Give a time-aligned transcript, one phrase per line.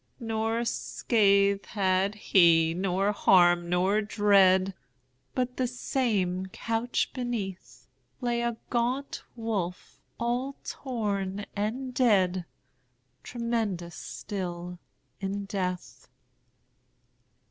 [0.19, 4.73] Nor scath had he, nor harm, nor dread,
[5.35, 7.87] But, the same couch beneath,
[8.19, 12.45] Lay a gaunt wolf, all torn and dead,
[13.21, 14.79] Tremendous still
[15.19, 16.07] in death.